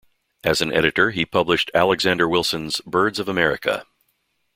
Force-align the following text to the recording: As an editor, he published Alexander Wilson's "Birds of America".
As 0.43 0.61
an 0.63 0.73
editor, 0.73 1.11
he 1.11 1.27
published 1.27 1.69
Alexander 1.75 2.27
Wilson's 2.27 2.81
"Birds 2.87 3.19
of 3.19 3.29
America". 3.29 3.85